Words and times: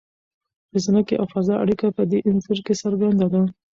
د 0.71 0.73
ځمکې 0.85 1.13
او 1.19 1.25
فضا 1.33 1.55
اړیکه 1.63 1.85
په 1.97 2.03
دې 2.11 2.19
انځور 2.27 2.57
کې 2.65 2.73
څرګنده 2.81 3.27
ده. 3.33 3.41